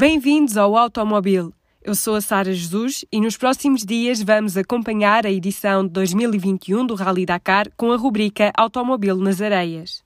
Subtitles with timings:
[0.00, 1.52] Bem-vindos ao Automobil.
[1.82, 6.86] Eu sou a Sara Jesus e nos próximos dias vamos acompanhar a edição de 2021
[6.86, 10.04] do Rally Dakar com a rubrica Automobil nas Areias.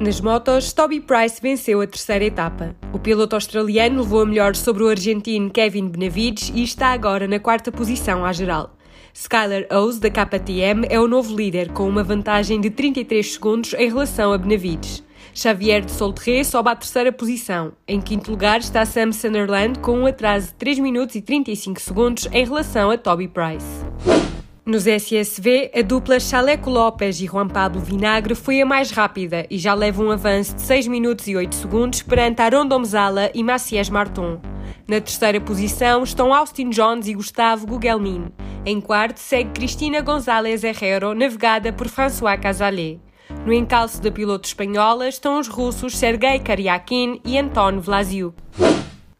[0.00, 2.76] Nas motos, Toby Price venceu a terceira etapa.
[2.92, 7.40] O piloto australiano levou a melhor sobre o argentino Kevin Benavides e está agora na
[7.40, 8.76] quarta posição à geral.
[9.12, 13.88] Skyler Owes, da KTM, é o novo líder, com uma vantagem de 33 segundos em
[13.88, 15.02] relação a Benavides.
[15.34, 17.72] Xavier de Solterre sobe à terceira posição.
[17.86, 22.28] Em quinto lugar está Sam Sunderland, com um atraso de 3 minutos e 35 segundos
[22.30, 24.27] em relação a Toby Price.
[24.68, 29.56] Nos SSV, a dupla Chaleco Lopes e Juan Pablo Vinagre foi a mais rápida e
[29.56, 33.88] já leva um avanço de 6 minutos e 8 segundos perante Aron Mzala e Macias
[33.88, 34.38] Marton.
[34.86, 38.26] Na terceira posição estão Austin Jones e Gustavo Gugelmin.
[38.66, 43.00] Em quarto segue Cristina González Herrero, navegada por François Casalet.
[43.46, 48.36] No encalço da piloto espanhola estão os russos Sergei Karyakin e Anton Vlasiuk.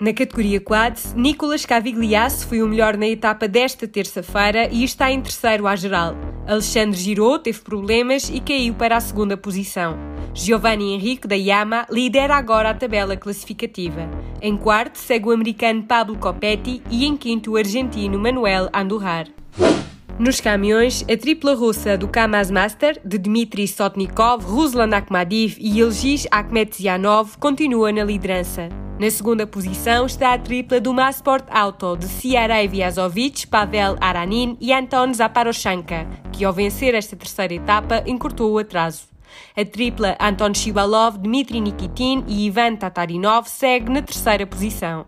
[0.00, 5.20] Na categoria quad, Nicolas Cavigliasso foi o melhor na etapa desta terça-feira e está em
[5.20, 6.14] terceiro à geral.
[6.46, 9.98] Alexandre Giraud teve problemas e caiu para a segunda posição.
[10.32, 14.08] Giovanni Henrique da Yama lidera agora a tabela classificativa.
[14.40, 19.26] Em quarto segue o americano Pablo Copetti e em quinto o argentino Manuel Andurrar.
[20.16, 26.24] Nos caminhões, a tripla russa do Kamaz Master, de Dmitry Sotnikov, Ruslan Akhmadiv e Elgis
[26.30, 28.68] Akhmetianov, continua na liderança.
[28.98, 34.72] Na segunda posição está a tripla do Massport Auto de Ciarei Vyazovic, Pavel Aranin e
[34.72, 39.04] Anton Zaparoshanka, que ao vencer esta terceira etapa encurtou o atraso.
[39.56, 45.06] A tripla Anton Shibalov, Dmitry Nikitin e Ivan Tatarinov segue na terceira posição.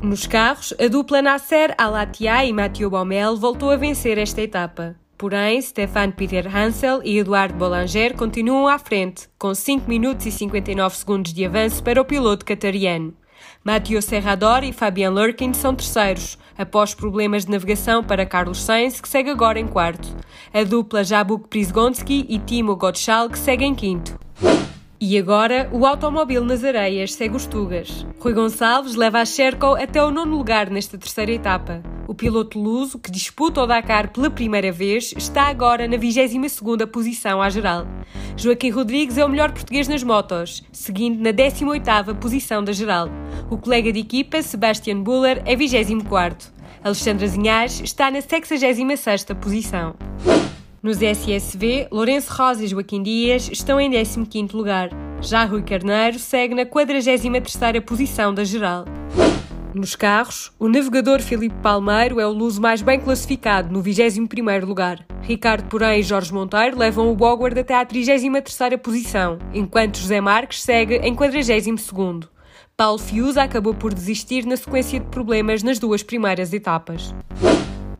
[0.00, 4.94] Nos carros, a dupla Nasser Alatia e Mathieu Baumel voltou a vencer esta etapa.
[5.20, 10.96] Porém, Stefan Peter Hansel e Eduardo Boulanger continuam à frente, com 5 minutos e 59
[10.96, 13.12] segundos de avanço para o piloto catariano.
[13.62, 19.06] Matteo Serrador e Fabian Lurkin são terceiros, após problemas de navegação para Carlos Sainz, que
[19.10, 20.08] segue agora em quarto.
[20.54, 24.18] A dupla Jabuk Prisgonski e Timo Gottschalk seguem em quinto.
[24.98, 28.06] E agora, o automóvel nas areias segue os Tugas.
[28.18, 31.99] Rui Gonçalves leva a Sherco até o nono lugar nesta terceira etapa.
[32.10, 37.40] O piloto luso, que disputa o Dakar pela primeira vez, está agora na 22ª posição
[37.40, 37.86] à geral.
[38.36, 43.08] Joaquim Rodrigues é o melhor português nas motos, seguindo na 18ª posição da geral.
[43.48, 46.50] O colega de equipa, Sebastian Buller, é 24º.
[46.82, 49.94] Alexandre Zinhas está na 66ª posição.
[50.82, 54.90] Nos SSV, Lourenço Rosa e Joaquim Dias estão em 15º lugar.
[55.20, 58.84] Já Rui Carneiro segue na 43ª posição da geral.
[59.72, 65.06] Nos carros, o navegador Filipe Palmeiro é o luso mais bem classificado, no 21º lugar.
[65.22, 70.62] Ricardo Porém e Jorge Monteiro levam o Bogward até à 33ª posição, enquanto José Marques
[70.62, 72.28] segue em 42º.
[72.76, 77.14] Paulo Fiuza acabou por desistir na sequência de problemas nas duas primeiras etapas.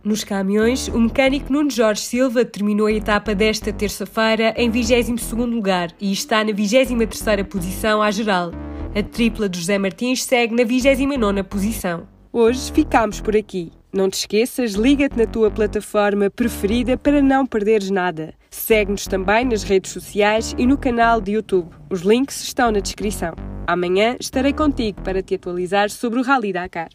[0.02, 5.92] Nos caminhões, o mecânico Nuno Jorge Silva terminou a etapa desta terça-feira em 22º lugar
[6.00, 8.50] e está na 23ª posição à geral.
[8.92, 12.08] A tripla de José Martins segue na 29ª posição.
[12.32, 13.70] Hoje ficamos por aqui.
[13.92, 18.34] Não te esqueças, liga-te na tua plataforma preferida para não perderes nada.
[18.50, 21.70] Segue-nos também nas redes sociais e no canal de YouTube.
[21.88, 23.34] Os links estão na descrição.
[23.64, 26.88] Amanhã estarei contigo para te atualizar sobre o Rally Dakar.